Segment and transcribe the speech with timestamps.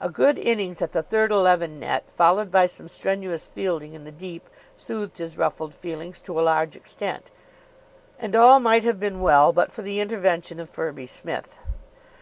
[0.00, 4.10] A good innings at the third eleven net, followed by some strenuous fielding in the
[4.10, 7.30] deep, soothed his ruffled feelings to a large extent;
[8.18, 11.58] and all might have been well but for the intervention of Firby Smith.